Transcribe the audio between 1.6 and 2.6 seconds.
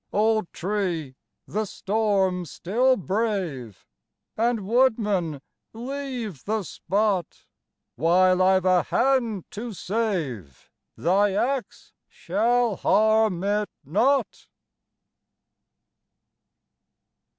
storm